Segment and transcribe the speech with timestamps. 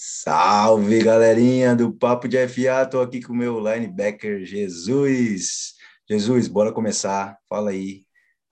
[0.00, 2.86] Salve, galerinha do Papo de FA.
[2.88, 5.74] Tô aqui com o meu linebacker Jesus.
[6.08, 7.36] Jesus, bora começar.
[7.48, 8.04] Fala aí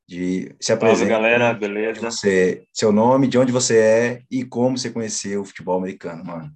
[0.08, 1.08] de se apresenta.
[1.08, 2.10] Salve, galera, beleza?
[2.10, 6.52] Você, seu nome, de onde você é e como você conheceu o futebol americano, mano.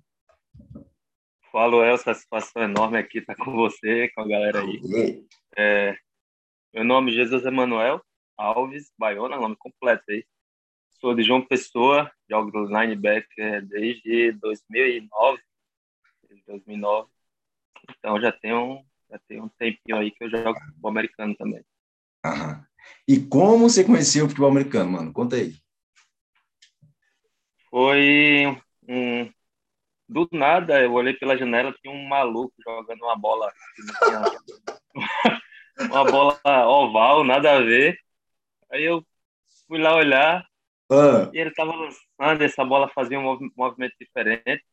[1.53, 5.25] Fala, El, satisfação enorme aqui estar com você, com a galera aí.
[5.57, 5.95] É,
[6.75, 8.03] meu nome é Jesus Emanuel
[8.37, 10.25] Alves Baiona, nome completo aí.
[11.01, 15.41] Sou de João Pessoa, jogo linebacker desde 2009.
[16.29, 17.09] Desde 2009.
[17.99, 18.53] Então já tem
[19.11, 21.65] já tem um tempinho aí que eu jogo futebol americano também.
[22.25, 22.67] Aham.
[23.09, 25.13] E como você conheceu o futebol americano, mano?
[25.13, 25.55] Conta aí.
[27.71, 28.47] Foi
[28.87, 29.33] um,
[30.07, 33.51] do nada, eu olhei pela janela, tinha um maluco jogando uma bola,
[35.81, 37.99] uma bola oval, nada a ver.
[38.71, 39.03] Aí eu
[39.67, 40.50] fui lá olhar,
[40.91, 41.31] ah.
[41.33, 44.65] E ele tava lançando, essa bola fazia um movimento diferente.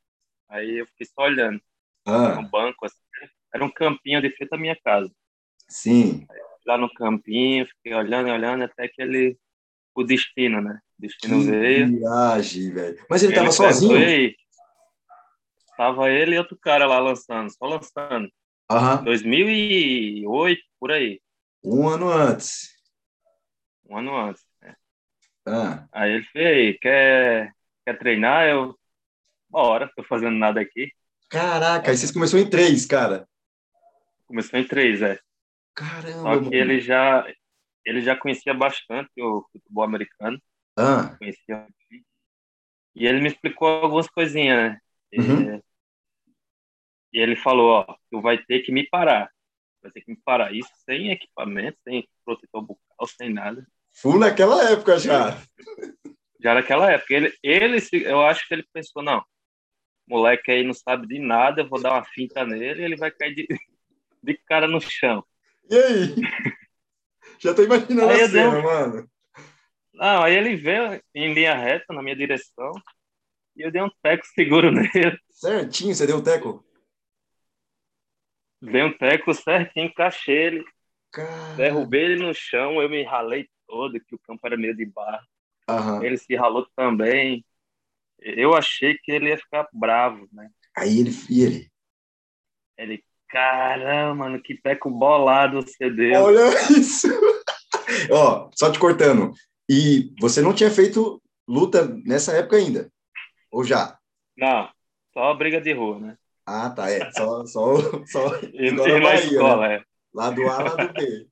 [0.50, 1.62] Aí eu fiquei só olhando
[2.06, 2.42] ah.
[2.42, 2.98] no banco, assim.
[3.54, 5.12] Era um campinho de frente à minha casa.
[5.70, 6.26] Sim.
[6.30, 9.38] Aí, lá no campinho, fiquei olhando, olhando, até que ele.
[9.96, 10.80] O destino, né?
[10.98, 11.88] O destino que veio.
[11.88, 13.06] Viagem, velho.
[13.10, 13.94] Mas ele, ele tava sozinho?
[13.94, 14.36] Foi,
[15.76, 18.30] tava ele e outro cara lá lançando, só lançando.
[18.70, 19.04] Aham.
[19.04, 21.22] 2008, por aí.
[21.64, 22.70] Um ano antes.
[23.90, 24.47] Um ano antes.
[25.48, 25.88] Ah.
[25.92, 27.54] Aí ele fez, quer,
[27.86, 28.48] quer treinar?
[28.48, 28.78] Eu,
[29.50, 30.92] bora, tô fazendo nada aqui.
[31.30, 33.28] Caraca, aí vocês começou em três, cara.
[34.26, 35.20] Começou em três, é.
[35.74, 36.22] Caramba.
[36.22, 36.54] Só que mano.
[36.54, 37.26] ele já,
[37.86, 40.42] ele já conhecia bastante o futebol americano.
[40.78, 41.16] Ah.
[41.18, 41.68] Conhecia.
[42.96, 44.80] E ele me explicou algumas coisinhas, né?
[45.14, 45.56] Uhum.
[45.56, 45.64] E,
[47.14, 49.32] e ele falou, ó, tu vai ter que me parar.
[49.82, 50.54] Vai ter que me parar.
[50.54, 53.66] Isso sem equipamento, sem protetor bucal, sem nada.
[54.02, 55.42] Full naquela época já.
[56.40, 57.14] Já naquela época.
[57.14, 59.24] Ele, ele, eu acho que ele pensou, não,
[60.08, 63.10] moleque aí não sabe de nada, eu vou dar uma finta nele e ele vai
[63.10, 63.48] cair de,
[64.22, 65.26] de cara no chão.
[65.70, 66.16] E aí?
[67.40, 68.64] Já tô imaginando aí a cena, deu...
[68.64, 69.10] mano.
[69.94, 72.72] Não, aí ele veio em linha reta na minha direção
[73.56, 75.20] e eu dei um teco seguro nele.
[75.32, 76.64] Certinho, você deu um teco?
[78.62, 80.66] Dei um teco certinho, encaixei ele.
[81.56, 85.26] Derrubei ele no chão, eu me ralei todo, que o campo era meio de barro.
[85.70, 86.04] Uhum.
[86.04, 87.46] Ele se ralou também.
[88.20, 90.50] Eu achei que ele ia ficar bravo, né?
[90.76, 91.72] Aí ele, e ele?
[92.78, 96.24] Ele, caramba, mano, que teco bolado você deu.
[96.24, 97.08] Olha isso!
[98.12, 99.34] Ó, só te cortando.
[99.70, 102.92] E você não tinha feito luta nessa época ainda?
[103.52, 103.98] Ou já?
[104.38, 104.70] Não,
[105.14, 106.18] só briga de rua, né?
[106.46, 107.12] Ah, tá, é.
[107.12, 107.76] Só, só,
[108.06, 109.76] só e, na Bahia, escola, né?
[109.76, 109.84] é.
[110.14, 111.28] Lá do A, lá do B.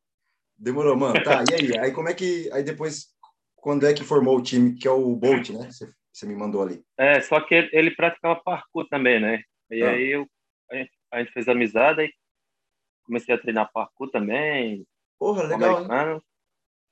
[0.58, 1.22] Demorou, mano.
[1.24, 1.80] Tá, e aí?
[1.80, 2.50] Aí como é que.
[2.52, 3.08] Aí depois,
[3.56, 5.70] quando é que formou o time, que é o Bolt, né?
[5.72, 6.84] Você, você me mandou ali.
[6.98, 9.42] É, só que ele, ele praticava parkour também, né?
[9.70, 9.92] E ah.
[9.92, 10.28] aí eu,
[10.72, 12.14] a, gente, a gente fez amizade e
[13.04, 14.86] comecei a treinar parkour também.
[15.20, 16.22] Porra, legal, hein?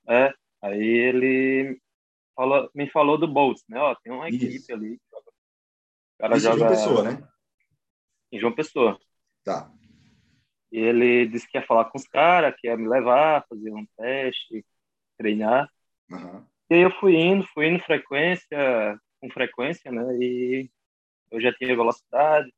[0.09, 1.80] É, aí ele
[2.35, 3.80] falou, me falou do Bolt, né?
[3.80, 4.45] Ó, tem uma Isso.
[4.45, 4.95] equipe ali.
[4.95, 6.56] O cara Isso joga...
[6.56, 7.28] em João Pessoa, né?
[8.31, 9.00] Em João Pessoa.
[9.44, 9.72] Tá.
[10.73, 13.85] E ele disse que ia falar com os caras, que ia me levar, fazer um
[13.95, 14.66] teste,
[15.16, 15.69] treinar.
[16.09, 16.44] Uhum.
[16.67, 20.03] E aí eu fui indo, fui indo frequência, com frequência, né?
[20.19, 20.72] E
[21.29, 22.51] eu já tinha velocidade.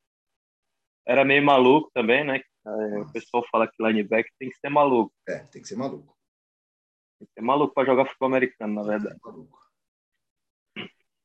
[1.05, 2.41] Era meio maluco também, né?
[2.65, 5.13] É, o pessoal fala que linebacker tem que ser maluco.
[5.27, 6.15] É, tem que ser maluco.
[7.19, 9.19] Tem que ser maluco para jogar futebol americano, na verdade.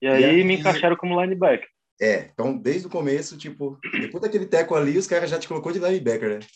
[0.03, 1.69] E aí, e aí me encaixaram como linebacker.
[2.03, 5.71] É, então desde o começo, tipo, depois daquele teco ali, os caras já te colocou
[5.71, 6.47] de linebacker, né?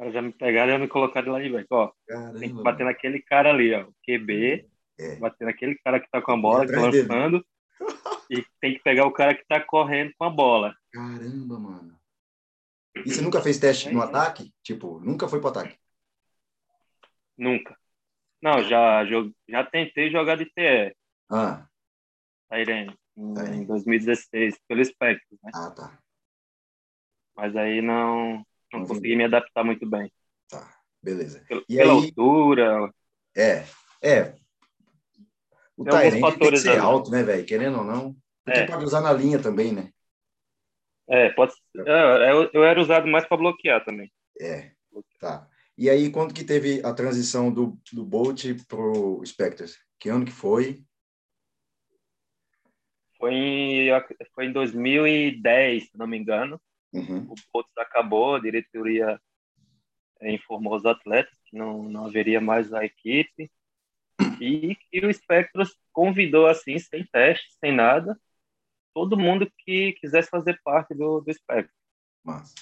[0.00, 1.66] Cara já me pegaram e me colocaram lá embaixo.
[1.70, 3.86] Ó, Caramba, tem que bater naquele cara ali, ó.
[4.06, 4.66] QB,
[4.98, 5.16] é.
[5.16, 7.46] bater naquele cara que tá com a bola, que tá lançando.
[8.30, 10.74] e tem que pegar o cara que tá correndo com a bola.
[10.90, 12.00] Caramba, mano.
[13.04, 14.50] E você nunca fez teste é, no ataque?
[14.62, 15.76] Tipo, nunca foi pro ataque?
[17.36, 17.76] Nunca.
[18.42, 19.04] Não, já,
[19.48, 20.96] já tentei jogar de TE.
[21.30, 21.66] Ah.
[22.48, 25.50] A Irene, em, tá em 2016, pelo Spectrum, né?
[25.54, 25.98] Ah, tá.
[27.36, 30.12] Mas aí não, não consegui me adaptar muito bem.
[30.48, 30.68] Tá,
[31.02, 31.44] beleza.
[31.68, 32.94] E pela aí, altura.
[33.36, 33.64] É,
[34.02, 34.34] é.
[35.76, 36.78] O Tyrande tem que ser ali.
[36.78, 37.46] alto, né, velho?
[37.46, 38.16] Querendo ou não.
[38.44, 38.66] Porque é.
[38.66, 39.90] pode usar na linha também, né?
[41.08, 44.12] É, pode é, eu, eu era usado mais para bloquear também.
[44.40, 44.70] É,
[45.18, 45.48] tá.
[45.76, 49.78] E aí, quando que teve a transição do, do Bolt pro Spectres?
[49.98, 50.84] Que ano que foi?
[53.18, 53.88] Foi em,
[54.34, 56.60] foi em 2010, se não me engano.
[56.92, 57.30] Uhum.
[57.30, 59.20] O Boltz acabou, a diretoria
[60.22, 63.50] informou os atletas que não, não haveria mais a equipe
[64.40, 68.18] e que o Spectros convidou assim, sem teste, sem nada,
[68.94, 71.32] todo mundo que quisesse fazer parte do, do.
[72.24, 72.54] Mas...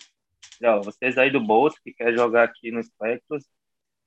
[0.63, 3.39] Ó, vocês aí do bolso que quer jogar aqui no Spectrum,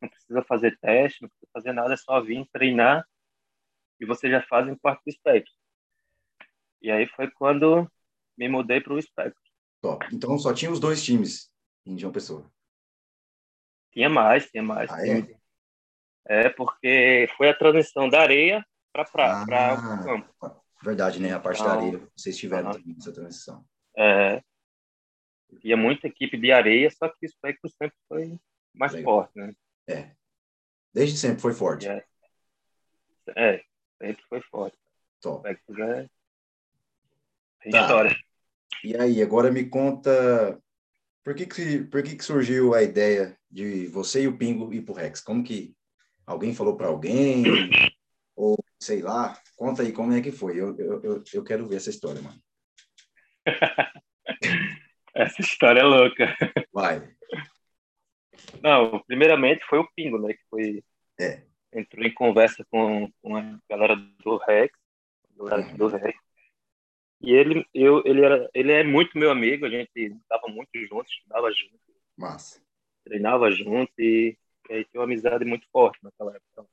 [0.01, 3.05] não precisa fazer teste, não precisa fazer nada, é só vir treinar
[3.99, 5.55] e vocês já fazem parte do Spectrum.
[6.81, 7.89] E aí foi quando
[8.37, 9.50] me mudei para o Spectrum.
[9.81, 10.05] Top.
[10.13, 11.51] Então só tinha os dois times
[11.85, 12.49] em João Pessoa.
[13.91, 14.89] Tinha mais, tinha mais.
[14.91, 15.27] Ah, é?
[16.27, 20.61] é, porque foi a transição da areia para ah, o campo.
[20.83, 21.33] Verdade, né?
[21.33, 23.65] A parte então, da areia, vocês tiveram também essa transição.
[23.97, 24.41] É.
[25.59, 28.39] Tinha muita equipe de areia, só que o Spectrum sempre foi
[28.73, 29.13] mais Legal.
[29.13, 29.53] forte, né?
[29.87, 30.11] É.
[30.93, 31.87] Desde sempre foi forte.
[31.87, 32.05] É,
[33.35, 33.63] é
[34.01, 34.77] sempre foi forte.
[35.21, 35.47] Top.
[35.47, 35.53] É...
[37.61, 37.81] Tem tá.
[37.81, 38.15] história.
[38.83, 40.59] E aí, agora me conta
[41.23, 44.81] por que que, por que que surgiu a ideia de você e o Pingo ir
[44.81, 45.21] pro Rex?
[45.21, 45.75] Como que
[46.25, 47.43] alguém falou para alguém?
[48.35, 50.59] Ou sei lá, conta aí como é que foi.
[50.59, 52.41] Eu, eu, eu quero ver essa história, mano.
[55.13, 56.35] essa história é louca.
[56.73, 57.07] Vai.
[58.63, 60.33] Não, primeiramente foi o Pingo, né?
[60.33, 60.83] Que foi.
[61.19, 61.43] É.
[61.71, 64.75] Entrou em conversa com, com a galera do Rex.
[65.35, 66.17] Do, do Rex.
[67.21, 71.11] E ele, eu, ele, era, ele é muito meu amigo, a gente estava muito juntos,
[71.11, 71.79] estudava junto.
[72.17, 72.61] Massa.
[73.03, 74.37] Treinava junto e,
[74.69, 76.65] e aí tinha uma amizade muito forte naquela época.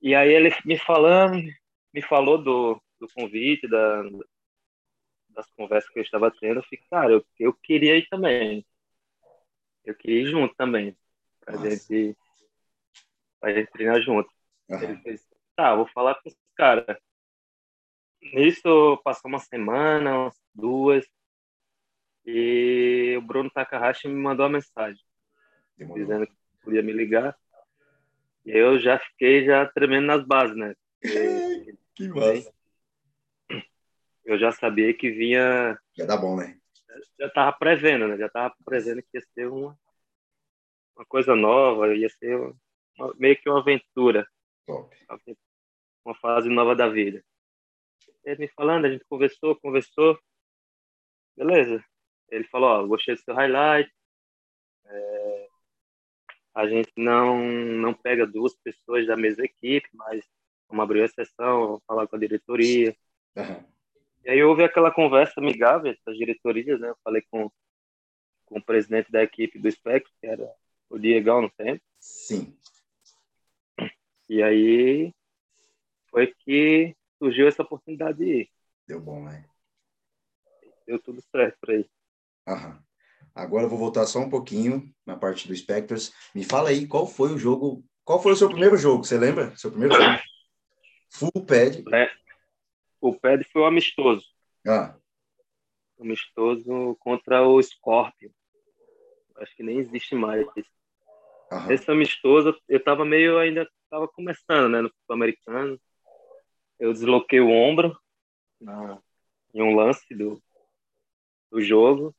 [0.00, 1.42] E aí ele me falando,
[1.92, 4.02] me falou do, do convite, da,
[5.30, 8.64] das conversas que eu estava tendo, eu fiquei, cara, eu, eu queria ir também.
[9.84, 10.96] Eu queria ir junto também,
[11.40, 12.16] pra gente,
[13.40, 14.30] pra gente treinar junto.
[14.68, 14.82] Uhum.
[14.82, 15.26] Ele fez,
[15.56, 17.00] tá, vou falar com esse cara.
[18.22, 21.04] Nisso passou uma semana, duas,
[22.24, 25.02] e o Bruno Takahashi me mandou uma mensagem
[25.76, 26.02] Demorou.
[26.02, 27.36] dizendo que podia me ligar.
[28.44, 30.74] E eu já fiquei já tremendo nas bases, né?
[31.94, 32.50] Que massa.
[34.24, 35.78] Eu já sabia que vinha.
[35.94, 36.58] Já dá bom, né?
[37.18, 38.16] Já tava prevendo, né?
[38.16, 39.78] Já tava prevendo que ia ser uma,
[40.96, 42.34] uma coisa nova, ia ser
[42.96, 44.26] uma, meio que uma aventura.
[44.64, 44.96] Top.
[46.02, 47.22] Uma fase nova da vida.
[48.24, 50.18] Ele me falando, a gente conversou, conversou.
[51.36, 51.84] Beleza.
[52.28, 53.92] Ele falou, ó, gostei do seu highlight.
[54.84, 55.48] É,
[56.54, 60.24] a gente não, não pega duas pessoas da mesma equipe, mas
[60.68, 62.96] vamos abrir a sessão, falar com a diretoria.
[63.36, 63.64] Uhum.
[64.24, 66.90] E aí houve aquela conversa amigável das diretorias, né?
[66.90, 67.50] Eu falei com,
[68.46, 70.48] com o presidente da equipe do Spectrum, que era
[70.88, 71.82] o Diegão no tempo.
[71.98, 72.56] Sim.
[74.28, 75.12] E aí
[76.10, 78.50] foi que surgiu essa oportunidade de ir.
[78.84, 79.44] Deu bom, né?
[80.84, 81.88] Deu tudo certo para ir.
[82.48, 82.82] Aham.
[83.32, 86.12] Agora eu vou voltar só um pouquinho na parte do Spectres.
[86.34, 89.04] Me fala aí qual foi o jogo, qual foi o seu primeiro jogo?
[89.04, 89.56] Você lembra?
[89.56, 90.18] Seu primeiro jogo?
[91.10, 91.84] Full pad.
[91.94, 92.10] É,
[93.00, 94.26] o pad foi o amistoso.
[94.66, 94.96] Ah.
[96.00, 98.30] Amistoso contra o Scorpion.
[99.36, 100.44] Acho que nem existe mais.
[101.52, 101.72] Aham.
[101.72, 105.80] Esse amistoso, eu estava meio ainda estava começando, né, no futebol americano.
[106.82, 107.96] Eu desloquei o ombro
[108.60, 109.00] na,
[109.54, 110.42] em um lance do,
[111.48, 112.12] do jogo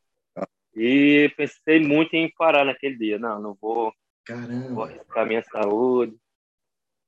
[0.73, 3.19] e pensei muito em parar naquele dia.
[3.19, 3.93] Não, não vou,
[4.23, 4.73] Caramba.
[4.73, 6.17] vou arriscar minha saúde.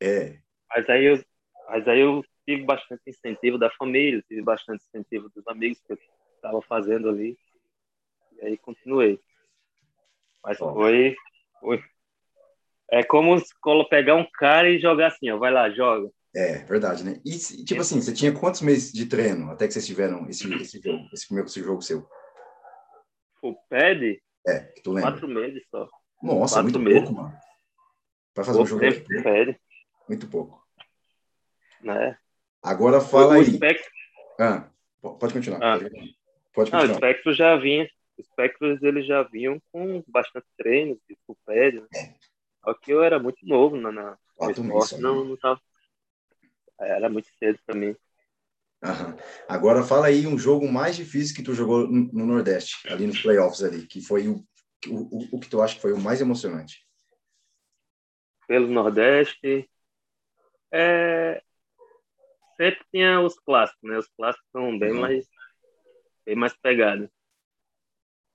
[0.02, 0.38] É.
[0.70, 1.24] Mas aí eu,
[1.70, 6.00] mas aí eu tive bastante incentivo da família, tive bastante incentivo dos amigos que eu
[6.36, 7.38] estava fazendo ali.
[8.34, 9.18] E aí continuei.
[10.44, 11.16] Mas foi,
[11.62, 11.82] foi.
[12.92, 13.42] É como
[13.88, 16.12] pegar um cara e jogar assim, ó, vai lá, joga.
[16.36, 17.22] É, verdade, né?
[17.26, 20.82] E, tipo assim, você tinha quantos meses de treino até que vocês tiveram esse, esse
[20.82, 22.06] jogo, esse primeiro esse jogo seu?
[23.42, 24.22] O PED?
[24.46, 25.12] É, que tu lembra.
[25.14, 25.88] Quatro meses só.
[26.22, 27.04] Nossa, Quatro muito meses.
[27.04, 27.38] pouco, mano.
[28.36, 29.62] Vai fazer pouco um jogo tempo PED.
[30.10, 30.68] Muito pouco.
[31.82, 32.18] Né?
[32.62, 33.46] Agora fala o, aí.
[33.46, 33.92] Spectrum...
[34.38, 34.70] Ah,
[35.02, 35.60] pode continuar.
[35.64, 35.80] Ah.
[36.54, 36.88] Pode continuar.
[36.88, 37.90] Não, o Spectrum já vinha.
[38.18, 41.80] Os Spectros eles já vinham com bastante treino, tipo PED.
[41.80, 41.88] Né?
[41.96, 42.14] É.
[42.66, 45.62] Só que eu era muito novo na, na meses, não, não tava.
[46.80, 47.96] Era muito cedo para mim.
[48.84, 49.18] Uhum.
[49.48, 53.64] Agora fala aí um jogo mais difícil que tu jogou no Nordeste, ali nos playoffs
[53.64, 54.46] ali, que foi o,
[54.88, 56.86] o, o que tu acha que foi o mais emocionante.
[58.48, 59.68] Pelo Nordeste,
[60.72, 61.42] é...
[62.58, 63.98] sempre tinha os clássicos, né?
[63.98, 65.02] Os clássicos são bem uhum.
[65.02, 65.26] mais
[66.26, 67.10] bem mais pegados.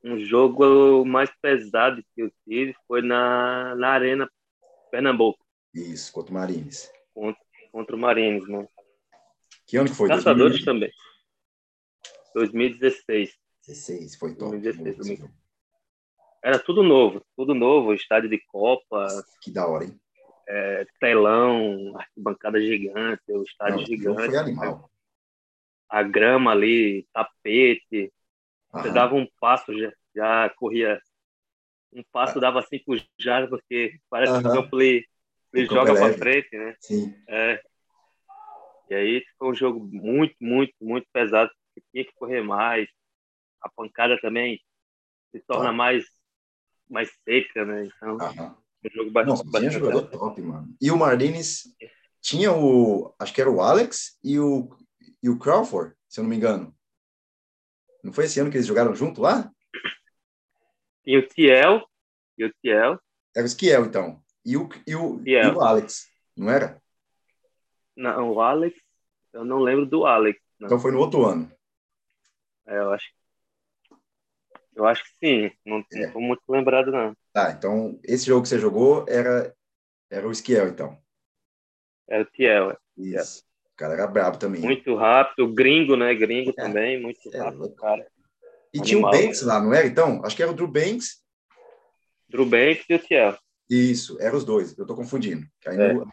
[0.02, 4.30] Um jogo mais pesado que eu tive foi na, na Arena
[4.90, 5.44] Pernambuco.
[5.74, 6.90] Isso, contra o Marines.
[7.12, 8.66] Contra, contra o Marines, né?
[9.66, 10.08] Que ano que foi?
[10.08, 10.64] Caçadores 2000?
[10.64, 10.92] também.
[12.34, 13.36] 2016.
[13.66, 14.58] 16, foi top.
[14.58, 15.28] 2016,
[16.42, 19.06] Era tudo novo, tudo novo, estádio de Copa.
[19.40, 20.00] Que da hora, hein?
[20.48, 24.26] É, telão, arquibancada gigante, o estádio Não, gigante.
[24.26, 24.90] Foi animal.
[25.88, 28.12] a grama ali, tapete.
[28.72, 28.82] Aham.
[28.82, 31.00] Você dava um passo, já, já corria.
[31.92, 32.40] Um passo ah.
[32.40, 34.42] dava cinco jardas, porque parece Aham.
[34.42, 35.06] que o campo ele,
[35.52, 36.76] ele joga para frente, né?
[36.80, 37.14] Sim.
[37.28, 37.62] É.
[38.88, 42.88] E aí foi um jogo muito, muito, muito pesado, que tinha que correr mais.
[43.60, 44.60] A pancada também
[45.30, 45.72] se torna ah.
[45.72, 46.04] mais,
[46.88, 47.86] mais seca, né?
[47.86, 48.56] Então, Aham.
[48.84, 49.44] um jogo bastante.
[49.44, 50.74] Não, tinha jogador top, mano.
[50.80, 51.64] E o Marlins
[52.20, 53.14] tinha o.
[53.18, 54.68] Acho que era o Alex e o
[55.22, 56.74] e o Crawford, se eu não me engano.
[58.02, 59.50] Não foi esse ano que eles jogaram junto lá?
[61.04, 61.86] E o Tiel.
[62.38, 62.98] E o Tiel.
[63.36, 64.22] Era o Skiel, então.
[64.50, 66.80] E o, e o, e o Alex, não era?
[67.96, 68.76] Não, o Alex,
[69.32, 70.40] eu não lembro do Alex.
[70.58, 70.66] Não.
[70.66, 71.50] Então foi no outro ano.
[72.66, 73.08] É, eu acho.
[74.74, 75.56] Eu acho que sim.
[75.64, 76.24] Não estou é.
[76.24, 77.14] muito lembrado, não.
[77.32, 79.54] Tá, então esse jogo que você jogou era,
[80.10, 80.98] era o Skiel, então.
[82.08, 82.70] Era o Tiel.
[82.72, 82.76] É.
[82.96, 83.44] Isso
[83.80, 84.60] cara era brabo também.
[84.60, 86.14] Muito rápido, gringo, né?
[86.14, 88.06] Gringo é, também, muito é, rápido, cara.
[88.74, 88.84] E Animal.
[88.84, 90.22] tinha o Banks lá, não era então?
[90.22, 91.22] Acho que era o Drew Banks.
[92.28, 93.38] Drew Banks e o Thiel.
[93.70, 95.46] Isso, eram os dois, eu tô confundindo.
[95.64, 95.92] Aí é.
[95.92, 96.08] no,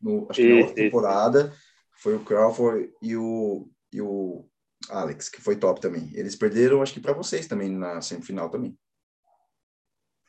[0.00, 1.52] no, acho que isso, na outra temporada
[1.96, 4.48] foi o Crawford e o, e o
[4.88, 6.10] Alex, que foi top também.
[6.14, 8.78] Eles perderam, acho que para vocês também, na semifinal também.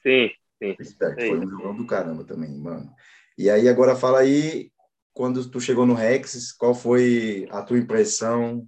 [0.02, 0.76] Sim, sim.
[1.16, 2.92] Foi um jogo do caramba também, mano.
[3.38, 4.72] E aí agora fala aí
[5.14, 8.68] quando tu chegou no Rex, qual foi a tua impressão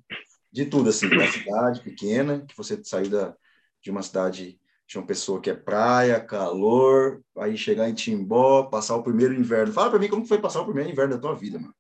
[0.52, 3.36] de tudo, assim, da cidade pequena, que você saiu da,
[3.82, 4.60] de uma cidade
[5.00, 9.74] uma pessoa que é praia, calor, aí chegar em Timbó, passar o primeiro inverno.
[9.74, 11.74] Fala para mim como foi passar o primeiro inverno da tua vida, mano.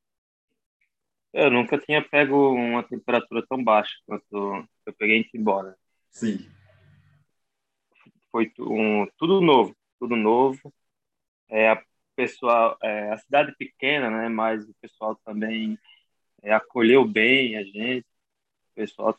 [1.34, 5.74] Eu nunca tinha pego uma temperatura tão baixa quanto eu peguei em Timbó, né?
[6.12, 6.48] Sim.
[8.32, 10.74] Foi um, tudo novo, tudo novo.
[11.50, 11.84] É, a
[12.16, 14.30] pessoal, é, a cidade pequena, né?
[14.30, 15.78] Mas o pessoal também
[16.44, 18.06] é, acolheu bem a gente.
[18.72, 19.18] O pessoal,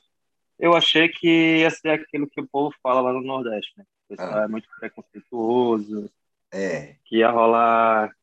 [0.59, 3.85] eu achei que ia ser aquilo que o povo fala lá no Nordeste, né?
[4.05, 4.45] O pessoal ah.
[4.45, 6.11] é muito preconceituoso.
[6.53, 6.97] É.
[7.05, 8.15] Que ia rolar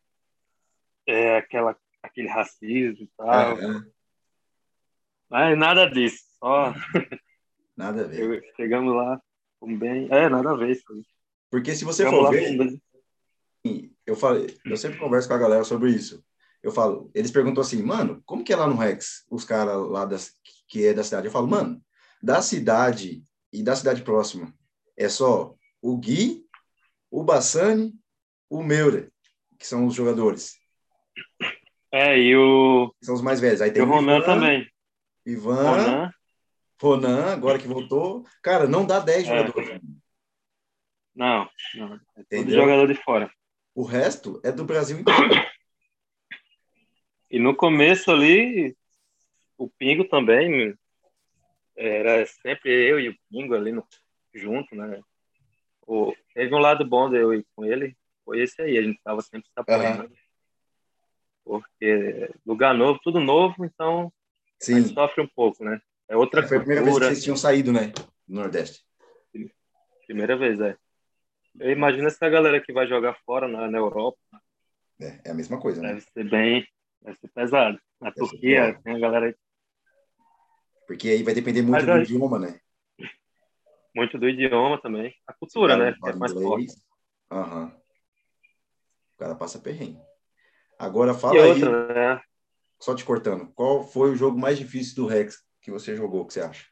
[1.05, 3.57] é, aquela, aquele racismo e tal.
[5.29, 6.73] Mas nada disso, só.
[7.75, 8.43] Nada a ver.
[8.55, 9.19] Chegamos lá,
[9.63, 10.07] bem.
[10.11, 10.83] É, nada a ver isso.
[11.49, 12.79] Porque se você Chegamos for ver,
[14.05, 16.23] eu falei, eu sempre converso com a galera sobre isso.
[16.61, 20.05] Eu falo, eles perguntam assim, mano, como que é lá no Rex, os caras lá
[20.05, 20.35] das,
[20.67, 21.25] que é da cidade?
[21.25, 21.81] Eu falo, mano,
[22.21, 24.53] da cidade e da cidade próxima,
[24.97, 26.45] é só o Gui,
[27.09, 27.93] o Bassani,
[28.49, 29.09] o Meure,
[29.57, 30.59] que são os jogadores.
[31.91, 32.93] É, e o.
[33.01, 33.61] São os mais velhos.
[33.61, 34.71] Aí tem o Ronan Ivan, também.
[35.25, 36.13] Ivan, Ronan.
[36.81, 38.25] Ronan, agora que voltou.
[38.41, 39.37] Cara, não dá 10 é.
[39.37, 39.81] jogadores.
[41.13, 41.99] Não, não.
[42.15, 43.31] É todo jogador de fora.
[43.75, 45.29] O resto é do Brasil inteiro.
[47.29, 48.75] E no começo ali,
[49.57, 50.75] o Pingo também
[51.75, 53.85] era sempre eu e o Pingo ali no,
[54.33, 55.01] junto, né?
[55.87, 58.99] O, teve um lado bom de eu ir com ele, foi esse aí, a gente
[59.03, 60.03] tava sempre se apoiando.
[60.03, 60.09] Uhum.
[61.43, 64.11] Porque lugar novo, tudo novo, então
[64.59, 64.75] Sim.
[64.75, 65.81] a gente sofre um pouco, né?
[66.07, 67.91] É outra é, Foi a primeira vez que vocês tinham saído, né?
[68.27, 68.85] No Nordeste.
[70.05, 70.77] Primeira vez, é.
[71.59, 74.19] Eu imagino essa galera que vai jogar fora na, na Europa.
[74.99, 75.89] É, é, a mesma coisa, né?
[75.89, 76.67] Deve ser bem,
[77.01, 77.79] deve ser pesado.
[77.99, 79.35] Na deve Turquia tem a galera aí.
[80.91, 82.59] Porque aí vai depender muito Mas, do idioma, né?
[83.95, 85.15] Muito do idioma também.
[85.25, 85.95] A cultura, né?
[86.05, 86.67] É mais forte.
[87.31, 87.73] Aham.
[89.13, 90.01] O cara passa perrengue.
[90.77, 91.63] Agora fala e aí.
[91.63, 92.21] Outra, né?
[92.77, 93.53] Só te cortando.
[93.53, 96.27] Qual foi o jogo mais difícil do Rex que você jogou?
[96.27, 96.67] Que você acha?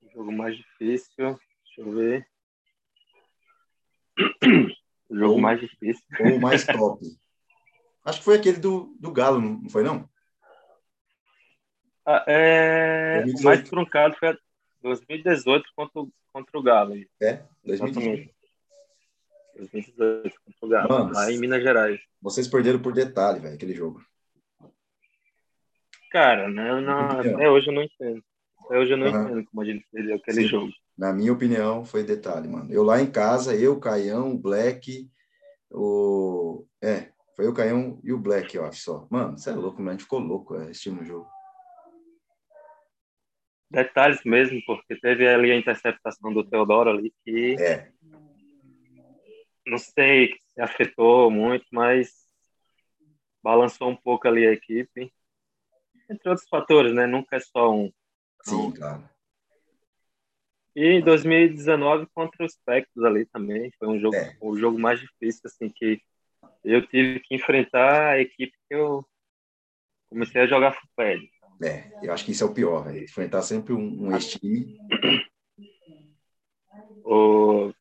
[0.00, 1.10] O jogo mais difícil.
[1.16, 1.40] Deixa
[1.78, 2.28] eu ver.
[5.10, 6.04] O jogo ou, mais difícil.
[6.20, 7.04] Ou o mais top.
[8.04, 10.08] Acho que foi aquele do, do Galo, não foi não?
[12.04, 13.24] Ah, é...
[13.24, 14.36] O mais truncado foi
[14.82, 16.94] 2018 contra, contra o Galo.
[17.20, 18.30] É, 2018.
[19.56, 22.00] 2018 contra o Galo, Mano, lá em Minas Gerais.
[22.20, 24.04] Vocês perderam por detalhe, velho, aquele jogo.
[26.10, 26.70] Cara, né,
[27.18, 28.22] até hoje eu não entendo.
[28.64, 29.24] Até hoje eu não uhum.
[29.24, 30.48] entendo como a gente perdeu aquele Sim.
[30.48, 32.72] jogo na minha opinião, foi detalhe, mano.
[32.72, 35.10] Eu lá em casa, eu, Caião, o Black,
[35.70, 36.64] o.
[36.80, 39.06] É, foi o Caião e o Black, eu acho só.
[39.10, 39.90] Mano, você é louco, mano.
[39.90, 41.26] A gente ficou louco é, assistindo o jogo.
[43.72, 47.56] Detalhes mesmo, porque teve ali a interceptação do Teodoro ali que.
[47.58, 47.90] É.
[49.66, 52.10] Não sei se afetou muito, mas
[53.42, 55.10] balançou um pouco ali a equipe.
[56.10, 57.06] Entre outros fatores, né?
[57.06, 57.90] Nunca é só um.
[58.42, 59.08] Sim, claro.
[60.76, 63.72] E 2019 contra os Spectros ali também.
[63.78, 64.36] Foi um jogo, é.
[64.38, 66.02] o jogo mais difícil, assim, que
[66.62, 69.02] eu tive que enfrentar a equipe que eu
[70.10, 71.31] comecei a jogar FUPED.
[71.62, 73.04] É, eu acho que isso é o pior, velho.
[73.04, 74.80] Enfrentar sempre um, um ex-time.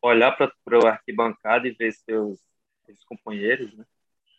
[0.02, 2.40] olhar para o arquibancada e ver seus,
[2.86, 3.86] seus companheiros, né?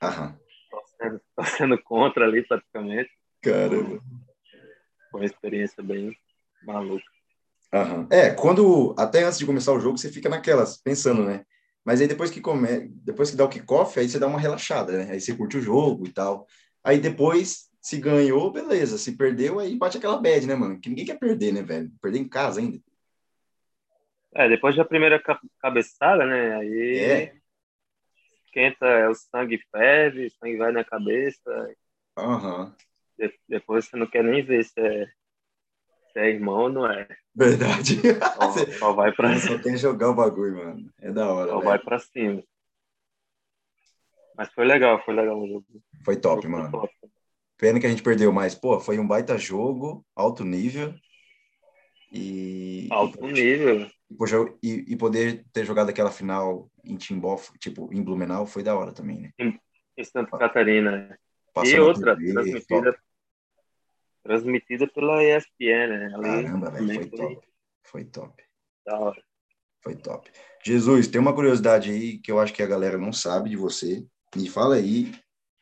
[0.03, 0.37] Aham.
[0.71, 3.11] Torcendo, torcendo contra ali, praticamente.
[3.43, 4.03] Caramba.
[5.11, 6.17] Foi uma experiência bem
[6.65, 7.05] maluca.
[7.73, 8.07] Aham.
[8.11, 11.45] É, quando, até antes de começar o jogo, você fica naquelas, pensando, né?
[11.85, 14.93] Mas aí depois que come, depois que dá o kickoff, aí você dá uma relaxada,
[15.05, 15.13] né?
[15.13, 16.47] Aí você curte o jogo e tal.
[16.85, 18.97] Aí depois, se ganhou, beleza.
[18.97, 20.81] Se perdeu, aí bate aquela bad, né, mano?
[20.81, 21.91] Que ninguém quer perder, né, velho?
[22.01, 22.79] Perder em casa ainda.
[24.35, 25.23] É, depois da primeira
[25.61, 26.55] cabeçada, né?
[26.57, 27.35] Aí É.
[28.47, 31.75] esquenta, é, o sangue ferve, o sangue vai na cabeça.
[32.17, 32.75] Aham.
[33.19, 35.07] de- Depois você não quer nem ver se é,
[36.13, 37.07] se é irmão ou não é.
[37.35, 37.97] Verdade.
[38.37, 40.91] Só, só vai pra Só tem que jogar o bagulho, mano.
[41.01, 41.65] É da hora, só velho.
[41.65, 42.43] vai pra cima.
[44.37, 45.67] Mas foi legal, foi legal o jogo.
[46.05, 46.71] Foi top, Foi mano.
[46.71, 46.93] top.
[47.63, 50.93] Pena que a gente perdeu, mas, pô, foi um baita jogo, alto nível.
[52.13, 53.89] E, Alto nível.
[54.61, 58.93] e, e, poder ter jogado aquela final em Timbó, tipo, em Blumenau, foi da hora
[58.93, 59.31] também, né?
[59.39, 61.17] em Santa Catarina.
[61.55, 62.99] Passou e outra, TV, transmitida,
[64.25, 66.13] transmitida pela ESPN, né?
[66.17, 67.49] Ali Caramba, velho, foi top.
[67.85, 68.45] Foi top.
[68.85, 69.23] da hora.
[69.81, 70.33] Foi top.
[70.65, 74.05] Jesus, tem uma curiosidade aí que eu acho que a galera não sabe de você.
[74.35, 75.15] Me fala aí,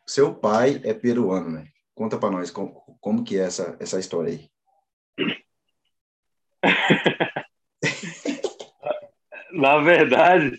[0.06, 1.68] seu pai é peruano, né?
[2.00, 4.50] Conta pra nós como, como que é essa, essa história aí.
[9.52, 10.58] Na verdade,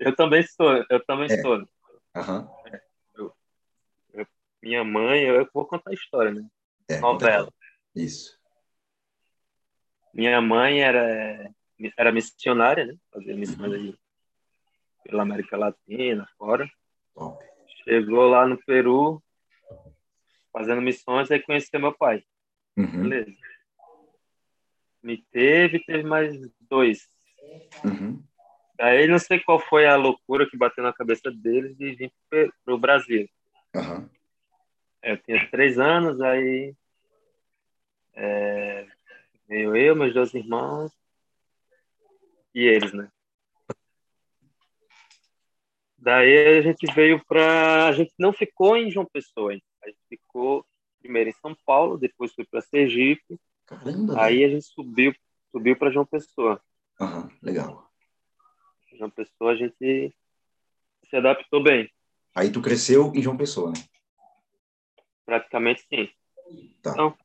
[0.00, 1.40] eu também sou, eu também É.
[1.40, 1.64] sou.
[2.16, 2.50] Aham.
[4.60, 6.44] Minha mãe, eu vou contar a história, né?
[6.88, 6.98] É.
[6.98, 7.48] Novela.
[7.94, 8.36] Isso.
[10.12, 11.48] Minha mãe era,
[11.96, 12.96] era missionária, né?
[13.12, 13.96] Fazia missões aí
[15.04, 16.68] pela América Latina, fora.
[17.14, 17.44] Top.
[17.84, 19.22] Chegou lá no Peru,
[20.52, 22.22] fazendo missões, aí conheceu meu pai.
[22.76, 23.08] Uhum.
[23.08, 23.32] Beleza.
[25.02, 27.08] Me teve, teve mais dois.
[27.84, 28.22] Uhum.
[28.78, 32.74] Aí não sei qual foi a loucura que bateu na cabeça deles de vir para
[32.74, 33.28] o Brasil.
[33.74, 34.08] Aham.
[35.02, 36.74] Eu tinha três anos, aí
[38.14, 38.86] é,
[39.48, 40.92] veio eu, meus dois irmãos
[42.54, 43.10] e eles, né?
[45.98, 47.86] Daí a gente veio para.
[47.86, 49.62] A gente não ficou em João Pessoa, hein?
[49.82, 50.64] A gente ficou
[51.00, 54.46] primeiro em São Paulo, depois foi para Sergipe, Caramba, aí velho.
[54.46, 55.14] a gente subiu,
[55.50, 56.60] subiu para João Pessoa.
[57.00, 57.90] Aham, legal.
[58.96, 60.14] João Pessoa a gente
[61.08, 61.90] se adaptou bem,
[62.34, 63.78] Aí tu cresceu em João Pessoa, né?
[65.26, 66.08] praticamente sim.
[66.82, 66.92] Tá.
[66.92, 67.16] Então,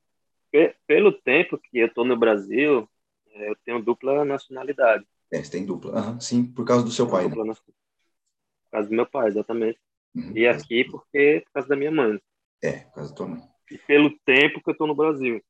[0.51, 2.89] pe- pelo tempo que eu estou no Brasil,
[3.31, 5.05] eh, eu tenho dupla nacionalidade.
[5.31, 5.97] É, você tem dupla.
[5.97, 7.35] Aham, sim, por causa do seu pai, né?
[7.35, 7.65] Por
[8.71, 9.79] causa do meu pai, exatamente.
[10.15, 10.35] Uhum.
[10.35, 12.19] E aqui porque por causa da minha mãe.
[12.63, 13.41] É, por causa da tua mãe.
[13.71, 15.43] E pelo tempo que eu estou no Brasil.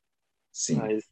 [0.51, 0.75] Sim.
[0.77, 1.03] Mas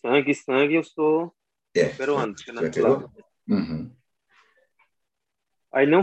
[0.00, 1.34] sangue, sangue, eu sou
[1.74, 1.88] É.
[1.88, 2.34] peruano.
[2.62, 3.12] É peruano?
[3.48, 3.94] Uhum.
[5.72, 6.00] Aí não,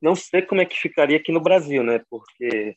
[0.00, 2.04] não sei como é que ficaria aqui no Brasil, né?
[2.10, 2.76] Porque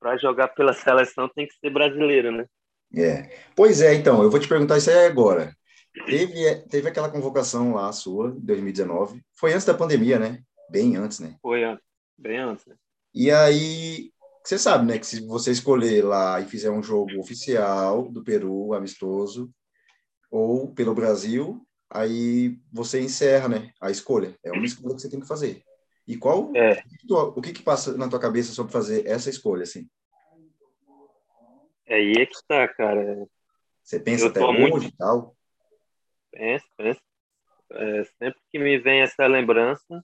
[0.00, 2.46] para jogar pela seleção tem que ser brasileiro, né?
[2.94, 3.22] É.
[3.54, 5.54] Pois é, então, eu vou te perguntar isso aí agora.
[6.06, 9.22] Teve, teve aquela convocação lá sua, em 2019.
[9.34, 10.42] Foi antes da pandemia, né?
[10.70, 11.36] Bem antes, né?
[11.42, 11.78] Foi an-
[12.22, 12.64] bem antes.
[12.66, 12.76] Né?
[13.14, 14.12] E aí,
[14.44, 18.72] você sabe, né, que se você escolher lá e fizer um jogo oficial do Peru,
[18.72, 19.52] amistoso,
[20.30, 24.34] ou pelo Brasil, aí você encerra, né, a escolha.
[24.42, 25.62] É uma escolha que você tem que fazer.
[26.08, 29.88] E qual, É, o que que passa na tua cabeça sobre fazer essa escolha, assim?
[31.86, 33.26] é aí é que tá, cara.
[33.82, 35.36] Você pensa Eu até hoje muito- e tal?
[36.30, 37.00] Penso, penso.
[37.72, 40.02] É, sempre que me vem essa lembrança,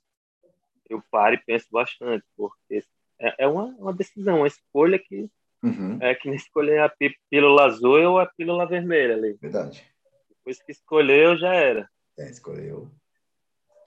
[0.88, 2.82] eu paro e penso bastante, porque
[3.20, 5.28] é, é uma, uma decisão, uma escolha que
[5.60, 9.36] Uhum, é que nem escolher a pí- pílula azul ou a pílula vermelha ali.
[9.42, 9.84] verdade.
[10.28, 11.90] Depois que escolheu, já era.
[12.16, 12.88] É, escolheu.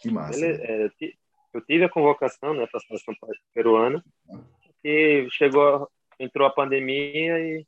[0.01, 0.37] Que massa.
[0.37, 0.65] Ele- né?
[0.65, 1.17] é, eu ti-
[1.53, 3.15] eu tive a convocação né, para a seleção
[3.53, 4.03] peruana,
[4.83, 7.65] que chegou, entrou a pandemia e,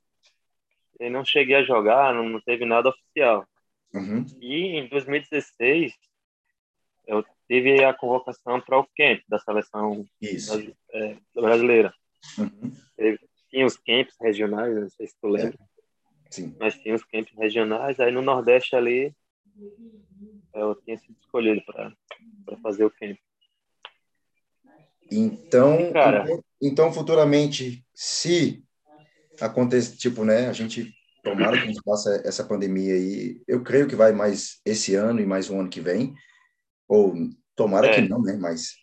[0.99, 3.47] e não cheguei a jogar, não, não teve nada oficial.
[3.93, 5.93] Uhum, E em 2016,
[7.07, 11.93] eu tive a convocação para o camp da seleção brasi- é, brasileira.
[12.39, 12.71] Uhum,
[13.51, 15.59] Tinha os camps regionais, não sei se tu lembra,
[16.31, 16.55] sim.
[16.59, 17.99] mas tinha os camps regionais.
[17.99, 19.15] Aí no Nordeste ali,
[20.55, 23.19] eu tinha sido escolhido para fazer o camp.
[25.11, 26.23] Então, Cara.
[26.23, 28.63] então, então, futuramente, se
[29.39, 33.87] acontecer, tipo, né, a gente tomara que a gente passe essa pandemia aí, eu creio
[33.87, 36.15] que vai mais esse ano e mais um ano que vem,
[36.87, 37.13] ou
[37.55, 37.95] tomara É.
[37.95, 38.75] que não, né, mas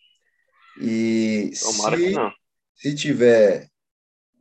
[0.81, 2.33] e Tomara se, que não.
[2.75, 3.69] se tiver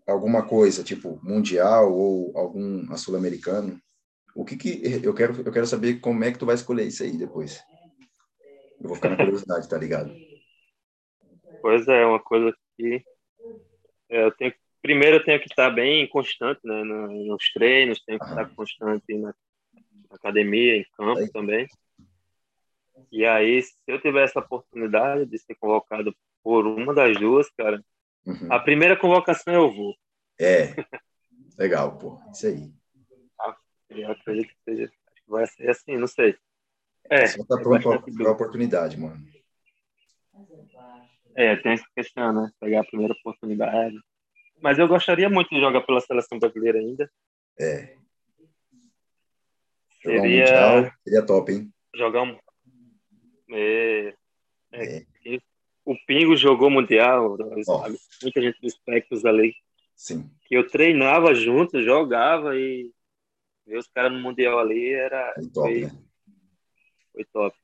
[0.08, 3.80] alguma coisa, tipo mundial ou algum sul-americano,
[4.36, 7.04] o que que eu quero eu quero saber como é que tu vai escolher isso
[7.04, 7.62] aí depois.
[8.80, 10.14] Eu vou ficar na curiosidade, tá ligado?
[11.62, 13.04] Pois é, uma coisa que
[14.10, 18.26] é, eu tenho primeiro eu tenho que estar bem constante, né, nos treinos, tenho que
[18.26, 19.34] estar constante na
[20.10, 21.30] academia, em campo aí.
[21.32, 21.68] também.
[23.12, 27.84] E aí, se eu tiver essa oportunidade de ser convocado por uma das duas, cara,
[28.26, 28.52] uhum.
[28.52, 29.96] a primeira convocação eu vou.
[30.40, 30.74] É,
[31.58, 32.72] legal, pô, isso aí.
[33.40, 33.56] Ah,
[33.90, 36.36] eu acredito que seja, acho que vai ser assim, não sei.
[37.10, 39.18] É, Só tá pronto para a oportunidade, mano.
[41.36, 42.52] É, tem essa questão, né?
[42.60, 43.98] Pegar a primeira oportunidade.
[44.62, 47.10] Mas eu gostaria muito de jogar pela seleção brasileira ainda.
[47.58, 47.96] É.
[50.02, 50.20] Seria...
[50.20, 51.74] Um mundial, seria top, hein?
[51.96, 52.38] Jogar um.
[53.52, 54.14] É...
[54.72, 54.98] É.
[55.26, 55.40] é.
[55.86, 57.36] O Pingo jogou Mundial,
[57.68, 57.82] oh.
[58.22, 59.56] muita gente dos Spectros ali.
[59.96, 60.30] Sim.
[60.46, 62.92] Que eu treinava junto, jogava e
[63.66, 65.34] ver os caras no Mundial ali era.
[65.34, 65.82] Foi top, foi...
[65.82, 65.92] né?
[67.12, 67.58] Foi top.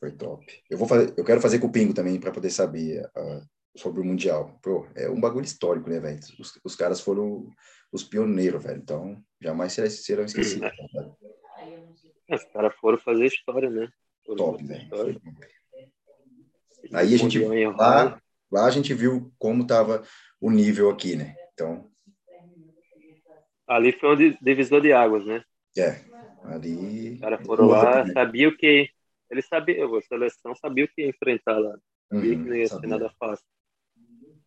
[0.00, 0.62] Foi top.
[0.70, 3.42] Eu, vou fazer, eu quero fazer com o Pingo também para poder saber uh,
[3.76, 4.58] sobre o Mundial.
[4.62, 6.20] Pô, é um bagulho histórico, né, velho?
[6.38, 7.48] Os, os caras foram
[7.92, 8.80] os pioneiros, velho.
[8.80, 10.70] Então, jamais serão, esquecidos.
[10.70, 13.88] Tá os caras foram fazer história, né?
[14.24, 14.88] Top, velho.
[16.92, 17.38] Aí a gente
[17.76, 20.02] lá, lá a gente viu como tava
[20.40, 21.34] o nível aqui, né?
[21.52, 21.90] Então
[23.66, 25.42] ali foi um divisor de águas, né?
[25.76, 26.00] É,
[26.44, 27.14] ali.
[27.14, 28.88] Os caras foram lá, sabia o que
[29.30, 31.76] eles sabiam, a seleção sabia o que ia enfrentar lá,
[32.12, 32.80] sabia uhum, que não ia sabia.
[32.80, 33.46] ser nada fácil.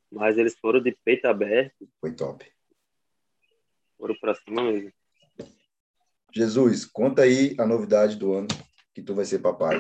[0.10, 1.90] Mas eles foram de peito aberto.
[2.00, 2.50] Foi top.
[3.98, 4.94] Foram para cima mesmo.
[6.34, 8.48] Jesus, conta aí a novidade do ano
[8.98, 9.80] que tu vai ser papai.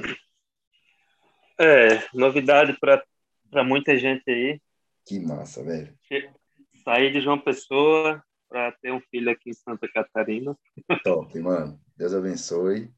[1.59, 4.61] É, novidade para muita gente aí.
[5.07, 5.91] Que massa, velho.
[6.83, 10.55] Sair de João Pessoa para ter um filho aqui em Santa Catarina.
[11.03, 11.81] Top, mano.
[11.97, 12.91] Deus abençoe.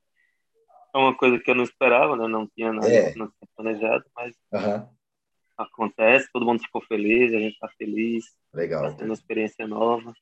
[0.94, 2.28] É uma coisa que eu não esperava, né?
[2.28, 3.16] Não tinha nada é.
[3.16, 4.90] não tinha planejado, mas uhum.
[5.58, 8.26] acontece, todo mundo ficou feliz, a gente está feliz.
[8.54, 8.84] Legal.
[8.84, 10.14] Está sendo uma experiência nova.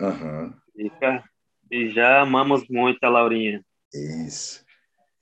[0.00, 0.54] Uhum.
[0.74, 0.90] E,
[1.70, 3.62] e já amamos muito a Laurinha.
[3.92, 4.66] Isso.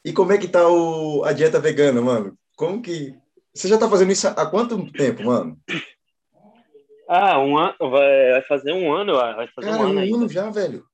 [0.07, 2.39] E como é que tá o, a dieta vegana, mano?
[2.55, 3.19] Como que.
[3.53, 5.61] Você já tá fazendo isso há quanto tempo, mano?
[7.09, 7.75] Ah, um ano.
[7.81, 10.01] Vai, fazer um ano, vai fazer Cara, um ano.
[10.01, 10.87] Um ano já, velho.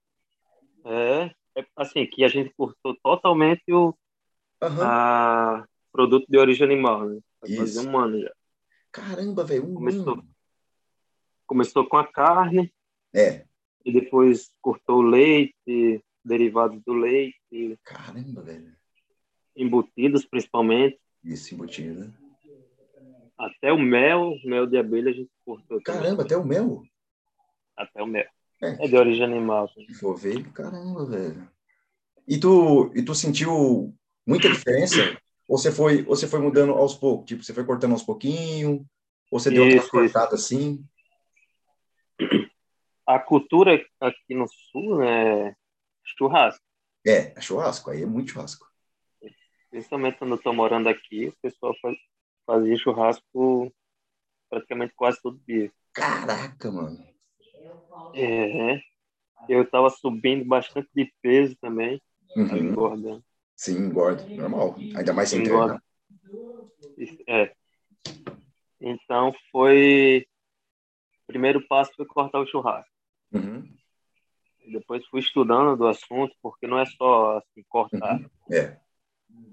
[0.87, 3.95] É, é, assim, que a gente cortou totalmente o
[4.63, 4.83] uhum.
[4.83, 7.21] a, produto de origem animal, né?
[7.43, 7.61] Vai isso.
[7.61, 8.33] fazer um ano já.
[8.91, 10.29] Caramba, velho, um começou, ano.
[11.47, 12.73] Começou com a carne.
[13.15, 13.45] É.
[13.85, 17.79] E depois cortou o leite, derivados do leite.
[17.85, 18.82] Caramba, velho.
[19.57, 20.99] Embutidos, principalmente.
[21.25, 22.13] Isso, embutido.
[23.39, 25.81] Até o mel, mel de abelha a gente cortou.
[25.83, 26.83] Caramba, até o mel?
[27.77, 28.27] Até o mel.
[28.63, 29.69] É, é de origem animal.
[30.01, 31.51] Vou ver, caramba, velho.
[32.27, 33.93] E tu, e tu sentiu
[34.25, 35.21] muita diferença?
[35.49, 37.27] Ou você foi, ou você foi mudando aos poucos?
[37.27, 38.81] Tipo, você foi cortando aos pouquinhos?
[39.31, 40.85] Ou você deu uma cortada assim?
[43.05, 45.55] A cultura aqui no sul né, é
[46.05, 46.65] churrasco.
[47.05, 47.91] É, é churrasco.
[47.91, 48.72] Aí é muito churrasco.
[49.73, 51.97] Principalmente quando eu tô morando aqui, o pessoal faz,
[52.45, 53.73] fazia churrasco
[54.51, 55.73] praticamente quase todo dia.
[55.95, 57.03] Caraca, mano.
[58.13, 58.83] É,
[59.49, 62.03] eu tava subindo bastante de peso também,
[62.37, 62.55] uhum.
[62.55, 63.25] engordando.
[63.57, 64.77] Sim, engorda, normal.
[64.95, 65.83] Ainda mais sem engorda.
[67.27, 67.55] É.
[68.79, 70.27] Então foi.
[71.23, 72.93] O primeiro passo foi cortar o churrasco.
[73.33, 73.75] Uhum.
[74.71, 78.21] Depois fui estudando do assunto, porque não é só assim, cortar.
[78.21, 78.31] Uhum.
[78.51, 78.83] É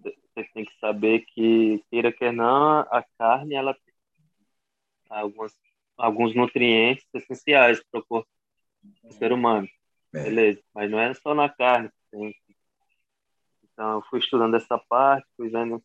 [0.03, 3.93] você tem que saber que, queira que não, a carne ela tem
[5.09, 5.53] alguns,
[5.97, 8.29] alguns nutrientes essenciais para o corpo
[9.03, 9.67] do ser humano.
[10.13, 10.23] É.
[10.23, 11.89] Beleza, mas não é só na carne.
[12.11, 12.33] Tem.
[13.63, 15.83] Então, eu fui estudando essa parte, fui vendo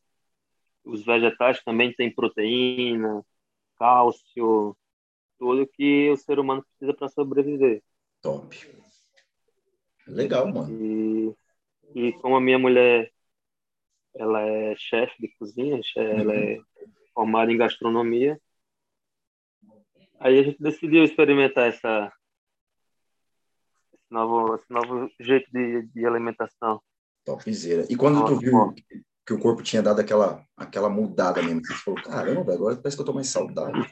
[0.85, 3.25] os vegetais também têm proteína,
[3.79, 4.77] cálcio,
[5.39, 7.83] tudo que o ser humano precisa para sobreviver.
[8.21, 8.55] Top.
[10.07, 10.71] Legal, mano.
[10.71, 11.35] E,
[11.95, 13.11] e como a minha mulher
[14.17, 16.59] ela é chefe de cozinha, ela é
[17.13, 18.41] formada em gastronomia.
[20.21, 22.13] Aí a gente decidiu experimentar essa,
[23.93, 26.81] esse, novo, esse novo jeito de, de alimentação.
[27.25, 27.87] Topzera.
[27.91, 28.85] E quando Nossa, tu viu que,
[29.27, 33.03] que, o corpo tinha dado aquela, aquela mudada mesmo, você falou, caramba, agora parece que
[33.03, 33.85] eu tô mais saudável.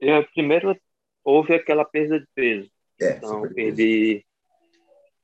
[0.00, 0.78] Eu, primeiro,
[1.24, 2.70] houve aquela perda de peso.
[3.00, 4.24] É, então, eu perdi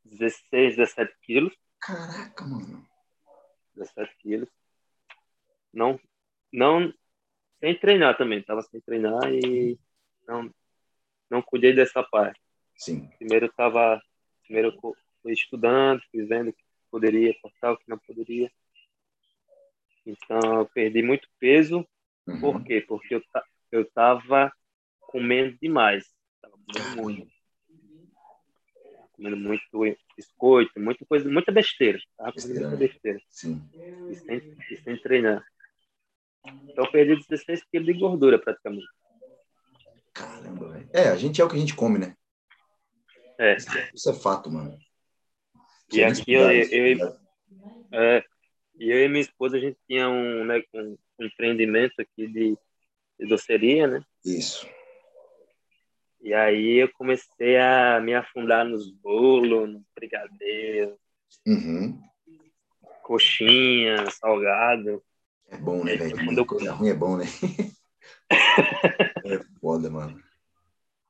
[0.05, 1.55] 16, 17 quilos.
[1.85, 2.83] Caraca, mano.
[3.77, 4.49] 17 quilos.
[5.73, 6.01] Não,
[6.51, 6.93] não,
[7.61, 9.79] sem treinar também, tava sem treinar e
[10.27, 10.51] não,
[11.29, 12.41] não cuidei dessa parte.
[12.77, 13.09] Sim.
[13.19, 14.01] Primeiro eu estava,
[14.45, 14.73] primeiro
[15.23, 18.51] fui estudando, fui vendo o que poderia cortar, o que não poderia.
[20.07, 21.87] Então eu perdi muito peso.
[22.27, 22.41] Uhum.
[22.41, 22.81] Por quê?
[22.81, 23.23] Porque eu,
[23.71, 24.51] eu estava
[25.01, 26.15] comendo demais.
[26.37, 27.34] Estava comendo muito.
[29.15, 29.63] Comendo muito
[30.17, 31.99] biscoito, muita coisa, muita besteira.
[32.17, 32.77] Tava comendo muita né?
[32.77, 33.21] besteira.
[33.29, 33.63] Sim.
[34.11, 35.45] E sem, e sem treinar.
[36.45, 38.87] Então eu perdi 16 quilos de gordura praticamente.
[40.13, 40.89] Caramba, velho.
[40.93, 42.17] É, a gente é o que a gente come, né?
[43.39, 43.57] É.
[43.93, 44.79] Isso é fato, mano.
[45.93, 47.17] e aqui eu, eu, eu,
[47.93, 48.25] é,
[48.79, 52.57] e eu e minha esposa, a gente tinha um, né, um empreendimento aqui de,
[53.19, 54.05] de doceria, né?
[54.25, 54.69] Isso.
[56.25, 60.99] E aí eu comecei a me afundar nos bolos, no brigadeiro,
[61.47, 62.01] uhum.
[63.03, 65.05] coxinha, salgado.
[65.49, 66.17] É bom, né, velho?
[66.25, 66.47] Quando eu...
[66.47, 67.27] Coisa ruim é bom, né?
[69.23, 70.19] é foda, mano.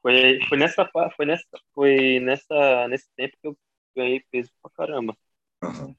[0.03, 3.57] Foi, foi, nessa, foi, nessa, foi nessa, nesse tempo que eu
[3.97, 5.17] ganhei peso pra caramba.
[5.63, 5.95] Uhum.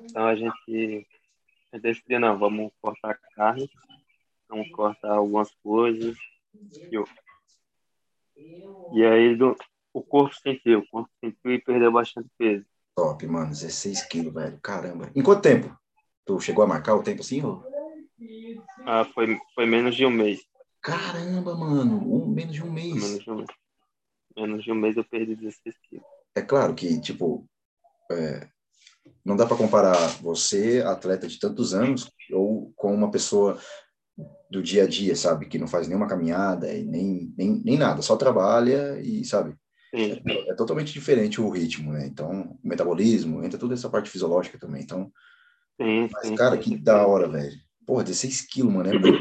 [0.00, 1.06] Então a gente,
[1.70, 3.70] a gente decidiu, não, vamos cortar a carne,
[4.48, 6.16] vamos cortar algumas coisas.
[6.90, 7.06] E, eu,
[8.92, 9.56] e aí do,
[9.92, 12.64] o corpo sentiu, o corpo sentiu e perdeu bastante peso.
[12.94, 14.58] Top, mano, 16 quilos, velho.
[14.62, 15.10] Caramba.
[15.14, 15.76] Em quanto tempo?
[16.24, 17.42] Tu chegou a marcar o tempo assim?
[17.42, 17.62] Ou?
[18.86, 20.40] Ah, foi, foi menos de um mês.
[20.80, 22.94] Caramba, mano, um, menos de um mês.
[22.94, 23.48] Menos de um mês.
[24.36, 26.06] Menos de um mês eu perdi 16 quilos.
[26.34, 27.46] É claro que, tipo,
[28.10, 28.48] é,
[29.24, 33.58] não dá para comparar você, atleta de tantos anos, ou com uma pessoa
[34.50, 35.46] do dia a dia, sabe?
[35.46, 39.56] Que não faz nenhuma caminhada e nem, nem, nem nada, só trabalha e, sabe?
[39.92, 42.06] É, é, totalmente diferente o ritmo, né?
[42.06, 44.82] Então, o metabolismo, entra toda essa parte fisiológica também.
[44.82, 45.10] Então,
[45.80, 47.56] sim, mas, sim, cara, sim, que da hora, velho.
[47.86, 49.20] Porra, 16 quilos, mano, é muito.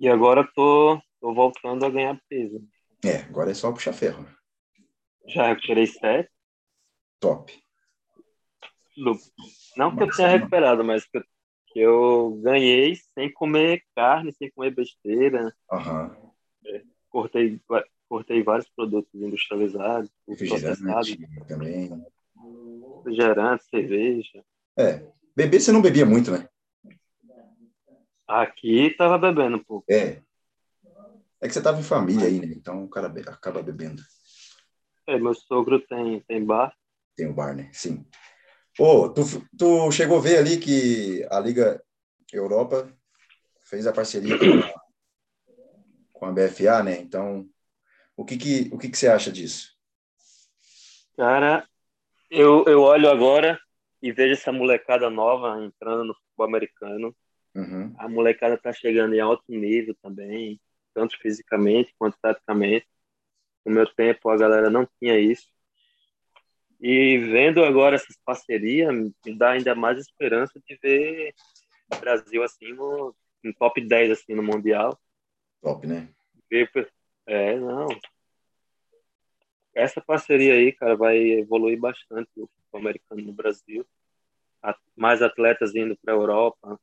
[0.00, 2.60] E agora tô, tô voltando a ganhar peso.
[3.04, 4.26] É, agora é só puxar ferro.
[5.26, 6.28] Já tirei 7.
[7.20, 7.52] Top.
[9.76, 11.22] Não que eu tenha recuperado, mas que eu,
[11.78, 15.54] eu ganhei sem comer carne, sem comer besteira.
[15.70, 16.32] Uhum.
[16.66, 17.60] É, cortei,
[18.08, 21.16] cortei vários produtos industrializados, processados.
[21.46, 22.04] também.
[22.96, 24.44] Refrigerante, cerveja.
[24.76, 25.06] É.
[25.36, 26.48] Beber você não bebia muito, né?
[28.26, 29.84] Aqui tava bebendo um pouco.
[29.90, 30.22] É.
[31.40, 32.52] É que você tava em família aí, né?
[32.54, 34.02] Então o cara acaba bebendo.
[35.06, 36.74] É, meu sogro tem, tem bar.
[37.16, 37.70] Tem o um bar, né?
[37.72, 38.04] Sim.
[38.80, 39.20] Pô, tu,
[39.58, 41.84] tu chegou a ver ali que a Liga
[42.32, 42.90] Europa
[43.60, 44.74] fez a parceria com a,
[46.14, 46.98] com a BFA, né?
[46.98, 47.46] Então,
[48.16, 49.76] o que que, o que que você acha disso?
[51.14, 51.68] Cara,
[52.30, 53.60] eu, eu olho agora
[54.00, 57.14] e vejo essa molecada nova entrando no futebol americano.
[57.54, 57.94] Uhum.
[57.98, 60.58] A molecada tá chegando em alto nível também,
[60.94, 62.86] tanto fisicamente quanto taticamente.
[63.62, 65.48] No meu tempo, a galera não tinha isso.
[66.80, 71.34] E vendo agora essas parcerias, me dá ainda mais esperança de ver
[71.92, 73.14] o Brasil assim no,
[73.44, 74.98] no top 10 assim, no Mundial.
[75.60, 76.08] Top, né?
[77.26, 77.88] É, não.
[79.74, 83.86] Essa parceria aí, cara, vai evoluir bastante o futebol americano no Brasil.
[84.96, 86.80] Mais atletas indo para a Europa,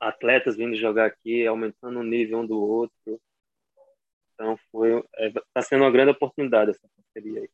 [0.00, 3.20] atletas vindo jogar aqui, aumentando o nível um do outro.
[4.34, 7.50] Então foi, é, tá sendo uma grande oportunidade essa parceria aí.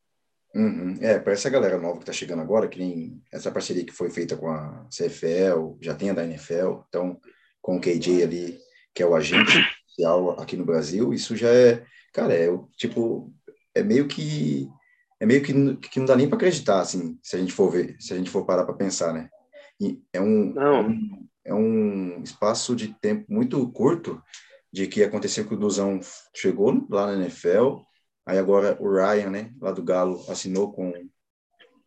[0.53, 0.95] Uhum.
[1.01, 4.09] É, para essa galera nova que está chegando agora, que nem essa parceria que foi
[4.09, 7.19] feita com a CFL, já tem a da NFL, então
[7.61, 8.59] com o KJ ali,
[8.93, 9.51] que é o agente
[9.89, 13.33] oficial aqui no Brasil, isso já é, cara, é tipo,
[13.73, 14.69] é meio que
[15.19, 15.53] é meio que,
[15.89, 18.29] que não dá nem para acreditar, assim, se a gente for ver, se a gente
[18.29, 19.29] for parar para pensar, né?
[19.79, 24.21] E é um, é um é um espaço de tempo muito curto
[24.71, 25.99] de que aconteceu que o Duzão
[26.33, 27.79] chegou lá na NFL,
[28.25, 30.91] aí agora o Ryan, né, lá do Galo, assinou com,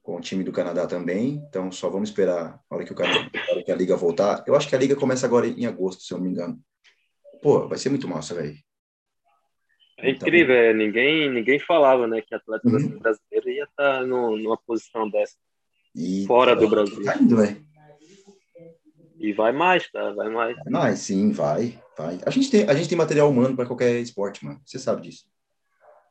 [0.03, 3.31] com o time do Canadá também, então só vamos esperar a hora que, o Canadá,
[3.35, 4.45] a, hora que a liga voltar.
[4.47, 6.59] Eu acho que a liga começa agora em agosto, se eu não me engano.
[7.43, 8.57] Pô, vai ser muito massa, velho.
[9.99, 10.71] É incrível, então...
[10.71, 12.99] é, ninguém, ninguém falava, né, que atleta uhum.
[12.99, 15.37] brasileiro ia estar tá no, numa posição dessa,
[15.97, 17.03] e, fora do Brasil.
[17.03, 17.57] Tá indo, né?
[19.19, 20.13] E vai mais, tá?
[20.13, 20.57] Vai mais.
[20.57, 22.21] Vai mais, sim, vai, vai.
[22.27, 24.61] A gente tem, a gente tem material humano para qualquer esporte, mano.
[24.65, 25.25] Você sabe disso.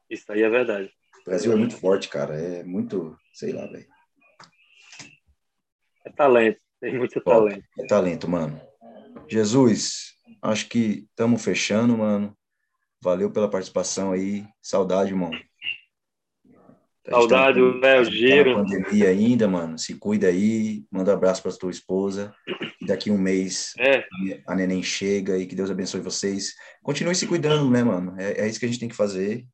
[0.09, 0.91] Isso aí é verdade.
[1.21, 2.35] O Brasil é muito forte, cara.
[2.35, 3.87] É muito, sei lá, velho.
[6.05, 7.65] É talento, tem muito talento.
[7.79, 8.61] É talento, mano.
[9.27, 12.37] Jesus, acho que estamos fechando, mano.
[13.01, 14.45] Valeu pela participação aí.
[14.61, 15.31] Saudade, irmão.
[17.07, 18.55] Saudade, tá, Léo, tá giro.
[18.55, 19.77] pandemia ainda, mano.
[19.77, 22.33] Se cuida aí, manda um abraço para tua esposa.
[22.81, 24.03] E daqui um mês é.
[24.47, 26.53] a neném chega e que Deus abençoe vocês.
[26.81, 28.15] Continue se cuidando, né, mano?
[28.19, 29.45] É, é, isso que a gente tem que fazer.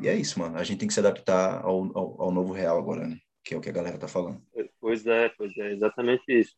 [0.00, 0.56] E é isso, mano.
[0.58, 3.18] A gente tem que se adaptar ao, ao, ao novo real agora, né?
[3.44, 4.42] Que é o que a galera tá falando.
[4.80, 6.54] Pois é, pois é, exatamente isso.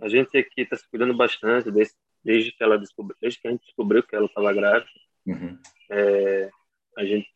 [0.00, 3.50] A gente aqui tá se cuidando bastante desde, desde que ela descobriu, desde que a
[3.50, 4.90] gente descobriu que ela estava grávida.
[5.26, 5.58] Uhum.
[5.90, 6.50] É,
[6.96, 7.28] a gente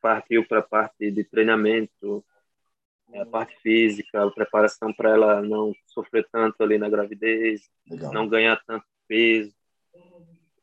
[0.00, 2.24] partiu para a parte de treinamento,
[3.12, 8.12] é, a parte física, a preparação para ela não sofrer tanto ali na gravidez, Legal.
[8.12, 9.54] não ganhar tanto peso.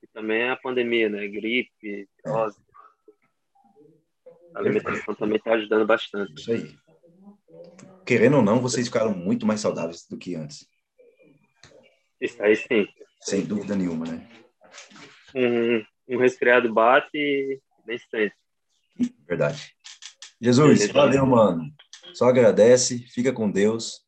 [0.01, 1.27] E também a pandemia, né?
[1.27, 2.59] Gripe, virose.
[4.53, 6.33] A alimentação também está ajudando bastante.
[6.35, 6.75] Isso aí.
[8.05, 10.67] Querendo ou não, vocês ficaram muito mais saudáveis do que antes.
[12.19, 12.87] Isso aí sim.
[13.21, 14.27] Sem dúvida nenhuma, né?
[15.35, 18.35] Um, um resfriado bate e nem sente.
[19.27, 19.73] Verdade.
[20.41, 21.71] Jesus, valeu, mano.
[22.13, 24.01] Só agradece, fica com Deus.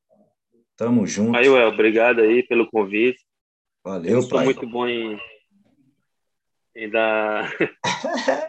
[0.75, 1.38] Tamo junto.
[1.38, 3.19] Aí, Well, obrigado aí pelo convite.
[3.84, 4.45] Valeu, Eu sou pai.
[4.45, 5.19] muito bom em,
[6.75, 7.51] em dar,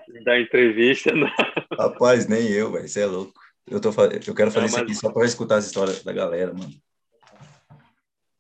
[0.08, 1.14] em dar entrevista.
[1.14, 1.30] Né?
[1.78, 2.88] Rapaz, nem eu, velho.
[2.88, 3.32] Você é louco.
[3.66, 6.52] Eu, tô, eu quero fazer Não, isso aqui só para escutar as histórias da galera,
[6.52, 6.72] mano.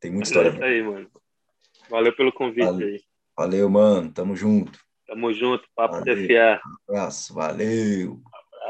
[0.00, 0.48] Tem muita história.
[0.48, 1.10] É isso aí, mano.
[1.88, 2.88] Valeu pelo convite valeu.
[2.88, 3.00] aí.
[3.36, 4.12] Valeu, mano.
[4.12, 4.78] Tamo junto.
[5.06, 6.26] Tamo junto, papo valeu.
[6.26, 6.60] TFA.
[6.66, 8.20] Um abraço, valeu.